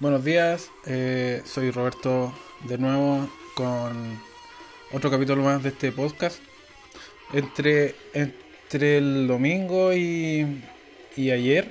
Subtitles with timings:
[0.00, 2.32] Buenos días, eh, soy Roberto
[2.64, 4.20] de nuevo con
[4.92, 6.38] otro capítulo más de este podcast.
[7.32, 10.62] Entre, entre el domingo y,
[11.16, 11.68] y ayer,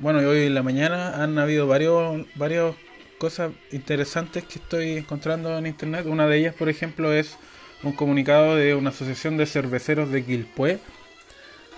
[0.00, 2.74] bueno, y hoy en la mañana han habido varios, varias
[3.18, 6.06] cosas interesantes que estoy encontrando en internet.
[6.06, 7.36] Una de ellas, por ejemplo, es
[7.82, 10.78] un comunicado de una asociación de cerveceros de Quilpué,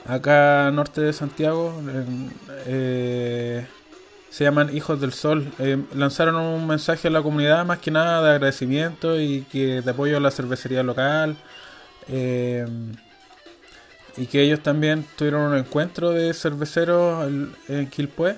[0.06, 1.74] acá norte de Santiago.
[1.80, 2.30] en-
[2.66, 3.66] eh,
[4.30, 5.50] se llaman Hijos del Sol.
[5.58, 9.90] Eh, lanzaron un mensaje a la comunidad más que nada de agradecimiento y que de
[9.90, 11.36] apoyo a la cervecería local.
[12.08, 12.66] eh,
[14.18, 17.28] y que ellos también tuvieron un encuentro de cerveceros
[17.68, 18.36] en- Quilpué.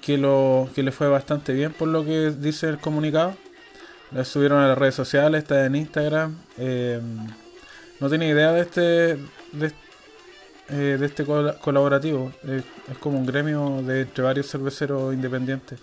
[0.00, 3.34] Que, lo, que le fue bastante bien por lo que dice el comunicado.
[4.12, 6.36] La subieron a las redes sociales, está en Instagram.
[6.58, 7.00] eh,
[8.00, 9.18] no tenía idea de este,
[10.68, 12.32] eh, de este col- colaborativo.
[12.90, 15.78] Es como un gremio de entre varios cerveceros independientes.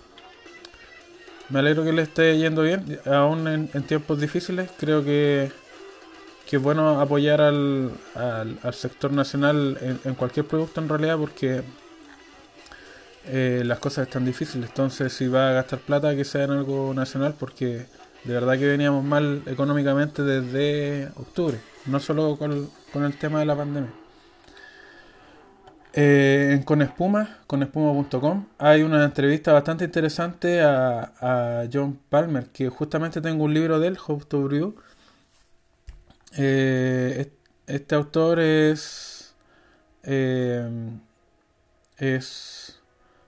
[1.49, 4.69] Me alegro que le esté yendo bien, aún en, tiempos difíciles.
[4.79, 5.51] Creo que,
[6.47, 11.63] que es bueno apoyar al, al, sector nacional en, en cualquier producto en realidad porque
[13.25, 14.69] eh, las cosas están difíciles.
[14.69, 17.85] Entonces, si va a gastar plata, que sea en algo nacional porque
[18.23, 23.45] de verdad que veníamos mal económicamente desde octubre, no solo con, con el tema de
[23.45, 23.91] la pandemia.
[25.93, 33.43] Eh, en Espuma, conespuma.com, hay una entrevista bastante interesante a, John Palmer, que justamente tengo
[33.45, 34.75] un libro de él, Hope to Brew.
[36.37, 37.33] Eh, est-
[37.67, 39.33] este autor es,
[40.03, 40.67] eh,
[41.97, 42.79] es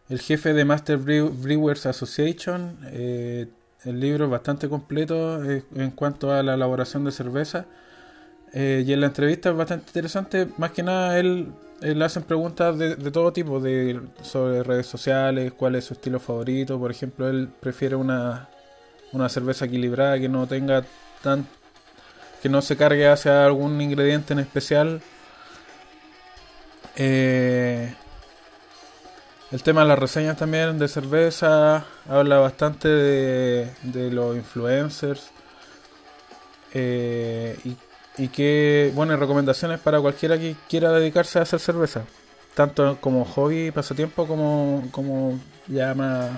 [0.10, 2.78] el jefe de Master Brew- Brewers Association.
[2.92, 3.48] Eh,
[3.86, 7.66] el libro es bastante completo en cuanto a la elaboración de cerveza.
[8.54, 10.48] Y en la entrevista es bastante interesante.
[10.58, 11.48] Más que nada, él,
[11.82, 15.94] él le hacen preguntas de, de todo tipo, de, sobre redes sociales, cuál es su
[15.94, 16.80] estilo favorito.
[16.80, 18.50] Por ejemplo, él prefiere una,
[19.12, 20.84] una cerveza equilibrada que no tenga
[21.24, 21.48] tan.
[22.42, 25.02] que no se cargue hacia algún ingrediente en especial.
[26.96, 27.94] Eh,
[29.52, 35.32] el tema de las reseñas también de cerveza habla bastante de, de los influencers.
[36.74, 37.76] Eh, y
[38.18, 42.04] y que, bueno, y recomendaciones para cualquiera que quiera dedicarse a hacer cerveza,
[42.54, 46.30] tanto como hobby, pasatiempo, como, como ya más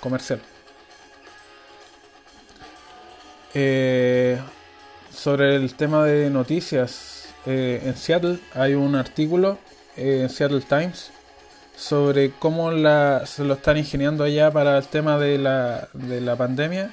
[0.00, 0.40] comercial.
[3.54, 4.38] Eh,
[5.12, 9.58] sobre el tema de noticias, eh, en Seattle hay un artículo
[9.96, 11.10] eh, en Seattle Times
[11.76, 16.36] sobre cómo la, se lo están ingeniando allá para el tema de la, de la
[16.36, 16.90] pandemia.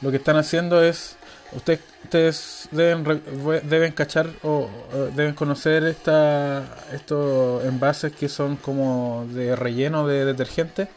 [0.00, 1.16] Lo que están haciendo es
[1.52, 3.22] Ustedes, ustedes deben,
[3.64, 10.24] deben cachar o, o deben conocer esta, estos envases que son como de relleno de
[10.24, 10.88] detergente.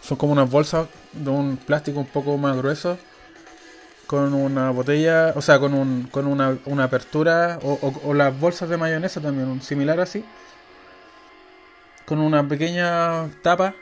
[0.00, 2.96] Son como unas bolsas de un plástico un poco más grueso
[4.06, 8.38] con una botella, o sea, con, un, con una, una apertura o, o- o las
[8.38, 10.24] bolsas de mayonesa también, un similar así.
[12.06, 13.74] Con una pequeña tapa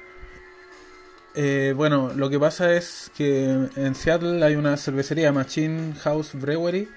[1.35, 3.45] eh, bueno, lo que pasa es que
[3.77, 6.89] en Seattle hay una cervecería, Machine House Brewery,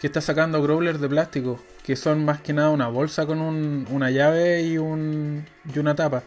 [0.00, 3.86] que está sacando growlers de plástico, que son más que nada una bolsa con un-
[3.90, 5.44] una llave y, un,
[5.74, 6.22] y una tapa.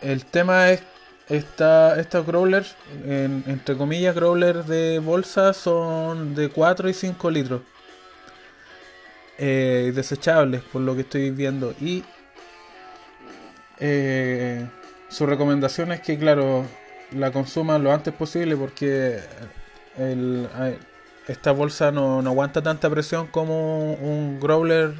[0.00, 0.82] El, tema es,
[1.28, 2.74] esta, estos growlers,
[3.04, 7.62] en- entre comillas, growlers de bolsa, son de 4 y 5 litros.
[9.38, 11.74] Eh, desechables, por lo que estoy viendo.
[11.80, 12.04] Y
[13.84, 14.64] eh,
[15.08, 16.64] su recomendación es que, claro,
[17.10, 19.18] la consuman lo antes posible porque
[19.98, 20.78] eh,
[21.26, 24.94] esta bolsa no, no aguanta tanta presión como un growler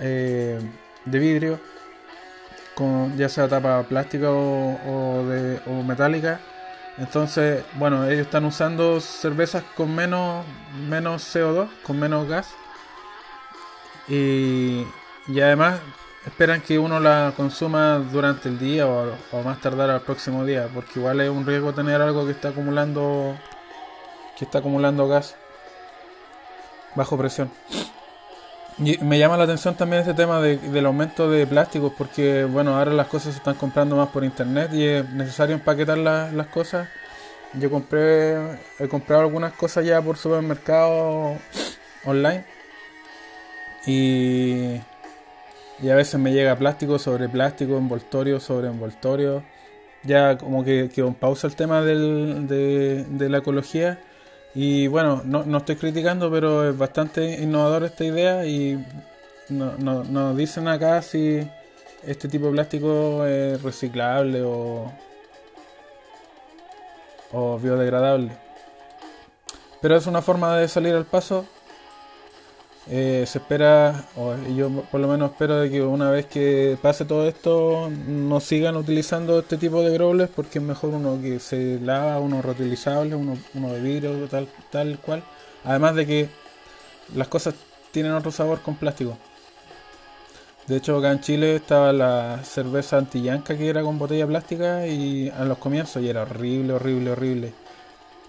[0.00, 0.58] eh,
[1.04, 1.60] de vidrio,
[2.74, 5.22] con ya sea tapa plástica o,
[5.66, 6.40] o metálica.
[6.96, 10.46] Entonces, bueno, ellos están usando cervezas con menos,
[10.88, 12.48] menos CO2, con menos gas.
[14.08, 14.86] Y,
[15.28, 15.78] y además
[16.26, 20.68] esperan que uno la consuma durante el día o, o más tardar al próximo día,
[20.74, 23.36] porque igual es un riesgo tener algo que está acumulando
[24.38, 25.34] que está acumulando gas
[26.94, 27.50] bajo presión.
[28.78, 32.76] Y me llama la atención también este tema de- del aumento de plásticos, porque bueno,
[32.78, 36.46] ahora las cosas se están comprando más por internet y es necesario empaquetar la- las
[36.46, 36.88] cosas.
[37.54, 38.36] Yo compré,
[38.78, 41.36] he comprado algunas cosas ya por supermercado
[42.04, 42.44] online
[43.86, 44.80] y
[45.82, 49.44] y a veces me llega plástico sobre plástico, envoltorio sobre envoltorio.
[50.04, 54.00] Ya como que quedó en pausa el tema del, de, la ecología.
[54.54, 58.84] Y bueno, no, no estoy criticando, pero es bastante innovador esta idea y
[59.48, 61.40] no- no- nos dicen acá si,
[62.04, 64.92] este tipo de plástico es reciclable o,
[67.32, 68.30] o biodegradable.
[69.80, 71.44] Pero es una forma de salir al paso.
[72.90, 77.04] Eh, se espera, o yo por lo menos espero de que una vez que pase
[77.04, 81.78] todo esto no sigan utilizando este tipo de growlers porque es mejor uno que se
[81.80, 85.22] lava, uno reutilizable, uno, uno de vidrio, tal, tal cual.
[85.64, 86.28] Además de que
[87.14, 87.54] las cosas
[87.90, 89.18] tienen otro sabor con plástico.
[90.66, 95.30] De hecho, acá en Chile estaba la cerveza antillanca que era con botella plástica y
[95.30, 97.52] a los comienzos y era horrible, horrible, horrible.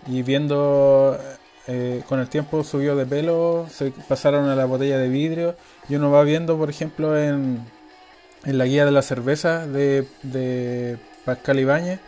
[0.07, 1.17] Y viendo
[2.09, 5.56] con el tiempo subió de pelo, se pasaron a la botella de vidrio
[5.88, 7.63] y uno va viendo, por ejemplo, en,
[8.45, 12.00] en la guía de la cerveza de, de Pascal Ibáñez,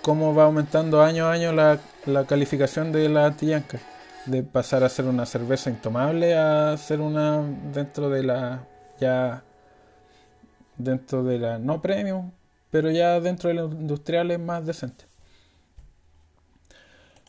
[0.00, 3.80] cómo va aumentando año a año la, la calificación de la antillanca.
[4.26, 7.42] De pasar a ser una cerveza intomable a ser una
[7.74, 8.64] dentro de la
[9.00, 9.42] ya
[10.76, 12.30] dentro de la no premium,
[12.70, 15.11] pero ya dentro de la industrial es más decente.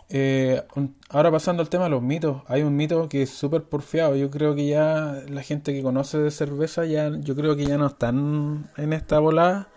[0.09, 0.61] Eh,
[1.09, 4.15] ahora pasando al tema de los mitos, hay un mito que es súper porfiado.
[4.15, 7.77] Yo creo que ya la gente que conoce de cerveza, ya yo creo que ya
[7.77, 9.67] no están en esta volada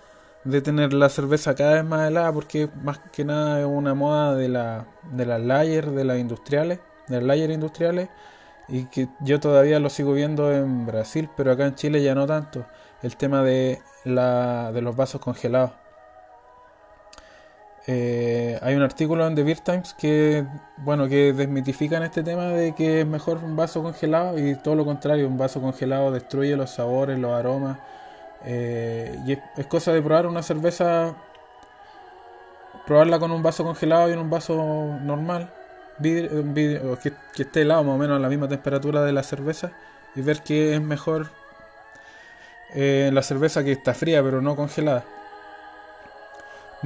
[0.44, 4.34] de tener la cerveza cada vez más helada, porque más que nada es una moda
[4.34, 8.08] de, la, de las layers, de las industriales, de las layers industriales,
[8.68, 12.26] y que yo todavía lo sigo viendo en Brasil, pero acá en Chile ya no
[12.26, 12.66] tanto
[13.02, 15.72] el tema de, la, de los vasos congelados.
[17.88, 20.44] Eh, hay un artículo en The Beer Times que,
[20.78, 24.84] bueno, que desmitifican este tema de que es mejor un vaso congelado y todo lo
[24.84, 27.78] contrario, un vaso congelado destruye los sabores, los aromas.
[28.44, 31.14] Eh, y es, cosa de probar una cerveza,
[32.86, 35.50] probarla con un vaso congelado y un vaso normal,
[36.02, 39.72] que, que esté helado más o menos a la misma temperatura de la cerveza
[40.14, 41.30] y ver que es mejor
[42.74, 45.04] eh, la cerveza que está fría pero no congelada.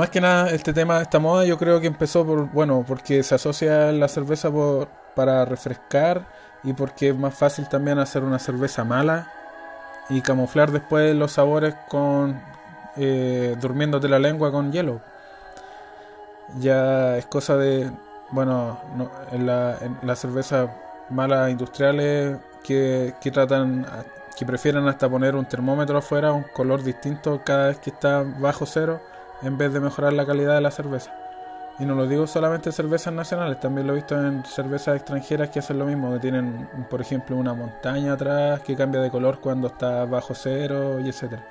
[0.00, 3.34] Más que nada, este tema, esta moda, yo creo que empezó por, bueno, porque se
[3.34, 6.26] asocia la cerveza por, para refrescar
[6.62, 9.30] y porque es más fácil también hacer una cerveza mala
[10.08, 12.40] y camuflar después los sabores con
[12.96, 15.02] eh, durmiéndote la lengua con hielo.
[16.58, 17.90] Ya es cosa de,
[18.30, 18.80] bueno,
[19.32, 20.74] en, la, en cerveza
[21.10, 23.86] mala industriales que, que tratan
[24.34, 28.64] que prefieren hasta poner un termómetro afuera, un color distinto cada vez que está bajo
[28.64, 29.02] cero,
[29.42, 31.12] en vez de mejorar la calidad de la cerveza.
[31.78, 35.48] Y no lo digo solamente en cervezas nacionales, también lo he visto en cervezas extranjeras
[35.48, 39.40] que hacen lo mismo, que tienen, por ejemplo, una montaña atrás que cambia de color
[39.40, 41.42] cuando está bajo cero y etcétera.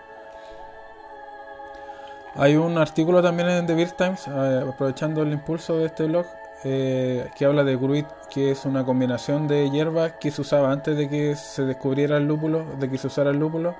[2.35, 6.27] Hay un artículo también en The Beer Times, eh, aprovechando el impulso de este blog,
[6.63, 10.95] eh, que habla de Gruit, que es una combinación de hierbas que se usaba antes
[10.95, 13.75] de que se descubriera el lúpulo, de que se usara el lúpulo.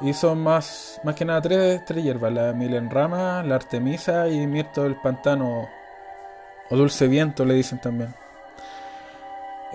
[0.00, 4.84] Y son más, más que nada tres, tres hierbas, la milenrama, la artemisa y mirto
[4.84, 5.68] del pantano,
[6.70, 8.14] o dulce viento le dicen también.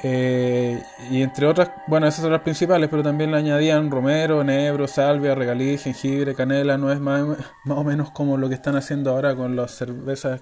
[0.01, 0.81] Eh,
[1.11, 5.35] y entre otras, bueno, esas son las principales, pero también le añadían romero, enebro, salvia,
[5.35, 7.23] regaliz, jengibre, canela, no es más,
[7.65, 10.41] más o menos como lo que están haciendo ahora con las cervezas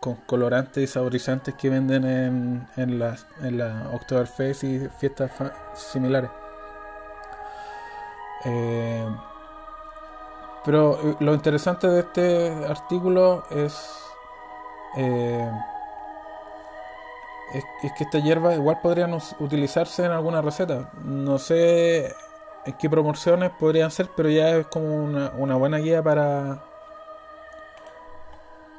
[0.00, 3.58] con colorantes y saborizantes que venden en, en las en
[4.62, 5.30] y fiestas
[5.74, 6.28] similares.
[8.44, 9.08] Eh,
[10.64, 14.02] pero eh, lo interesante de este artículo es,
[14.96, 15.50] eh,
[17.82, 20.90] es, que esta hierba igual podrían utilizarse en alguna receta.
[21.04, 22.14] No sé
[22.66, 26.64] en qué proporciones podrían ser, pero ya es como una, buena guía para,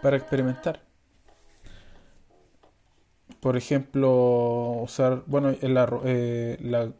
[0.01, 0.86] para experimentar
[3.46, 6.92] por ejemplo, usar, bueno, eh, la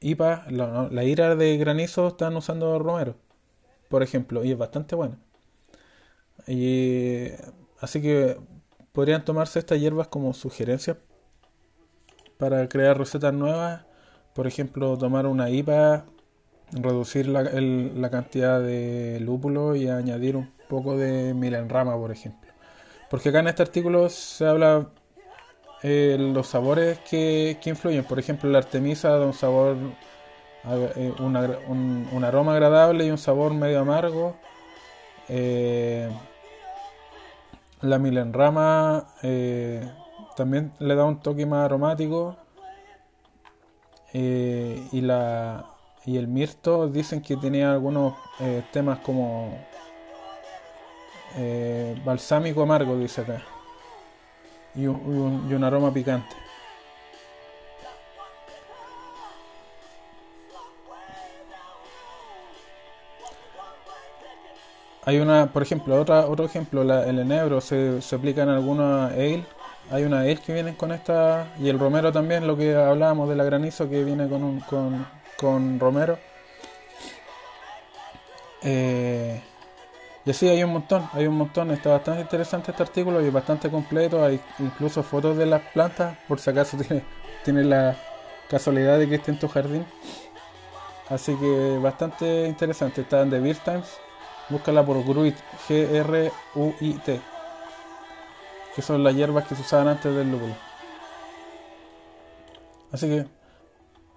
[0.00, 3.16] IPA, la, ira de granizo están usando romero,
[3.88, 5.18] por ejemplo, y es bastante buena.
[6.46, 7.28] Y,
[7.80, 8.38] así que
[8.92, 10.96] podrían tomarse estas hierbas como sugerencias
[12.38, 13.84] para crear recetas nuevas.
[14.34, 16.06] Por ejemplo, tomar una IPA,
[16.72, 22.50] reducir la, la cantidad de lúpulo y añadir un poco de milenrama, por ejemplo.
[23.10, 24.88] Porque acá en este artículo se habla
[25.82, 28.04] eh, los sabores que, influyen.
[28.04, 29.76] Por ejemplo, la artemisa da un sabor,
[30.96, 34.36] eh, un, aroma agradable y un sabor medio amargo.
[35.28, 36.10] Eh,
[37.80, 39.06] la milenrama
[40.36, 42.36] también le da un toque más aromático.
[44.12, 45.64] y, la,
[46.04, 48.14] y el mirto dicen que tenía algunos
[48.72, 49.56] temas como
[52.04, 53.42] balsámico amargo, dice acá
[54.74, 56.36] y un, aroma picante.
[65.10, 69.06] hay una, por ejemplo, otra, otro ejemplo, la, el enebro se, se aplica en alguna
[69.06, 69.44] ale.
[69.90, 73.34] Hay una ale que vienen con esta, y el romero también, lo que hablábamos de
[73.34, 76.16] la granizo que viene con, un, con, con romero.
[78.62, 79.42] Eh,
[80.24, 81.70] y así hay un montón, hay un montón.
[81.70, 84.22] Está bastante interesante este artículo y bastante completo.
[84.22, 87.04] Hay incluso fotos de las plantas, por si acaso tiene,
[87.44, 87.96] tiene la
[88.48, 89.86] casualidad de que esté en tu jardín.
[91.08, 93.00] Así que bastante interesante.
[93.00, 93.88] Está en The Beer Times.
[94.50, 95.36] Búscala por Gruit,
[95.68, 97.20] G-R-U-I-T.
[98.74, 100.54] Que son las hierbas que se usaban antes del lúpulo.
[102.92, 103.26] Así que,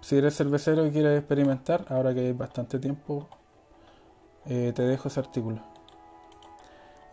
[0.01, 3.27] si eres cervecero y quieres experimentar, ahora que hay bastante tiempo,
[4.45, 5.72] eh, te dejo ese artículo.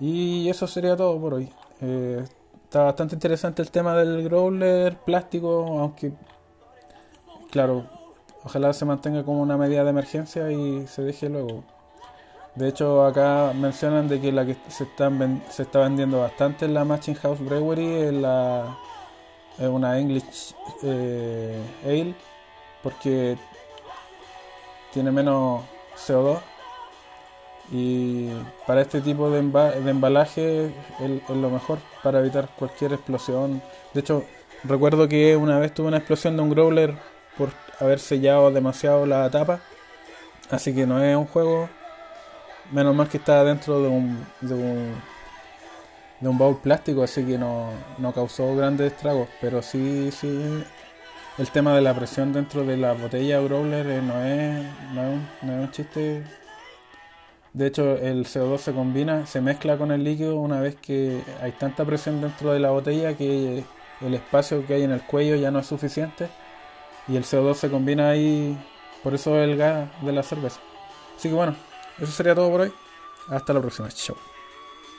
[0.00, 1.50] Y eso sería todo por hoy.
[1.83, 2.25] Eh,
[2.64, 6.12] está bastante interesante el tema del growler plástico, aunque,
[7.50, 7.85] claro,
[8.42, 11.64] ojalá se mantenga como una medida de emergencia y se deje luego.
[12.54, 16.75] De hecho, acá mencionan de que la que se, están se está vendiendo bastante en
[16.75, 18.76] la Machine House Brewery es, la,
[19.59, 22.14] es una English eh, Ale,
[22.83, 23.37] porque
[24.92, 25.62] tiene menos
[25.97, 26.40] CO2
[27.71, 28.29] y
[28.67, 33.62] para este tipo de, embalaje es, lo mejor para evitar cualquier explosión.
[33.95, 34.25] De hecho,
[34.65, 36.95] recuerdo que una vez tuve una explosión de un growler
[37.39, 39.61] por haber sellado demasiado la tapa.
[40.50, 41.69] Así que no es un juego.
[42.73, 44.95] Menos mal que está dentro de un, de un,
[46.21, 49.29] de un baúl plástico, así que no, no causó grandes estragos.
[49.41, 50.65] Pero sí, sí,
[51.39, 55.09] el tema de la presión dentro de la botella growler eh, no, es, no, es
[55.09, 56.25] un, no es un chiste
[57.52, 61.52] de hecho, el CO2 se combina, se mezcla con el líquido una vez que hay
[61.52, 63.64] tanta presión dentro de la botella que
[64.00, 66.28] el espacio que hay en el cuello ya no es suficiente
[67.09, 68.57] y el CO2 se combina ahí,
[69.02, 70.61] por eso el gas de la cerveza.
[71.16, 71.57] Así que bueno,
[71.99, 72.73] eso sería todo por hoy.
[73.28, 73.88] Hasta la próxima.
[73.88, 74.30] Chao.